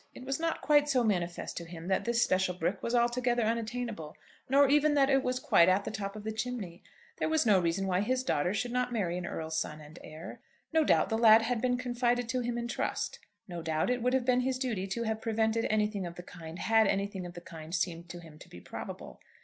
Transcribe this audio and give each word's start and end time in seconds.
It 0.15 0.25
was 0.25 0.39
not 0.39 0.61
quite 0.61 0.89
so 0.89 1.03
manifest 1.03 1.57
to 1.57 1.63
him 1.63 1.87
that 1.89 2.05
this 2.05 2.23
special 2.23 2.55
brick 2.55 2.81
was 2.81 2.95
altogether 2.95 3.43
unattainable, 3.43 4.15
nor 4.49 4.67
even 4.67 4.95
that 4.95 5.11
it 5.11 5.21
was 5.21 5.39
quite 5.39 5.69
at 5.69 5.85
the 5.85 5.91
top 5.91 6.15
of 6.15 6.23
the 6.23 6.31
chimney. 6.31 6.81
There 7.17 7.29
was 7.29 7.45
no 7.45 7.59
reason 7.59 7.85
why 7.85 8.01
his 8.01 8.23
daughter 8.23 8.51
should 8.51 8.71
not 8.71 8.91
marry 8.91 9.15
an 9.19 9.27
earl's 9.27 9.59
son 9.59 9.79
and 9.79 9.99
heir. 10.03 10.39
No 10.73 10.83
doubt 10.83 11.09
the 11.09 11.19
lad 11.19 11.43
had 11.43 11.61
been 11.61 11.77
confided 11.77 12.27
to 12.29 12.39
him 12.39 12.57
in 12.57 12.67
trust. 12.67 13.19
No 13.47 13.61
doubt 13.61 13.91
it 13.91 14.01
would 14.01 14.13
have 14.13 14.25
been 14.25 14.41
his 14.41 14.57
duty 14.57 14.87
to 14.87 15.03
have 15.03 15.21
prevented 15.21 15.67
anything 15.69 16.07
of 16.07 16.15
the 16.15 16.23
kind, 16.23 16.57
had 16.57 16.87
anything 16.87 17.23
of 17.27 17.35
the 17.35 17.39
kind 17.41 17.75
seemed 17.75 18.09
to 18.09 18.21
him 18.21 18.39
to 18.39 18.49
be 18.49 18.59
probable. 18.59 19.19